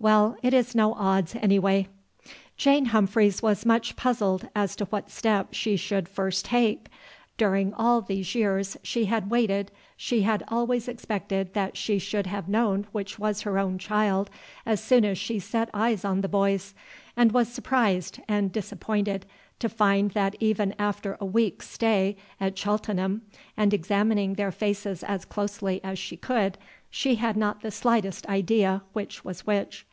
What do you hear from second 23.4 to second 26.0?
and examining their faces as closely as